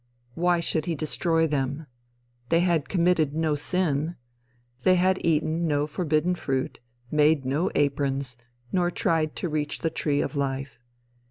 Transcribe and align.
Why 0.33 0.59
should 0.61 0.87
he 0.87 0.95
destroy 0.95 1.45
them? 1.45 1.85
They 2.49 2.61
had 2.61 2.89
committed 2.89 3.35
no 3.35 3.53
sin. 3.53 4.15
They 4.83 4.95
had 4.95 5.23
eaten 5.23 5.67
no 5.67 5.85
forbidden 5.85 6.33
fruit, 6.33 6.79
made 7.11 7.45
no 7.45 7.69
aprons, 7.75 8.35
nor 8.71 8.89
tried 8.89 9.35
to 9.35 9.47
reach 9.47 9.81
the 9.81 9.91
tree 9.91 10.21
of 10.21 10.35
life. 10.35 10.79